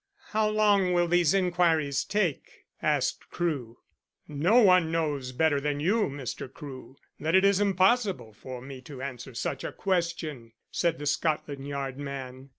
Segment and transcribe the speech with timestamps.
[0.29, 3.77] "How long will these inquiries take?" asked Crewe.
[4.27, 6.51] "No one knows better than you, Mr.
[6.51, 11.67] Crewe, that it is impossible for me to answer such a question," said the Scotland
[11.67, 12.49] Yard man.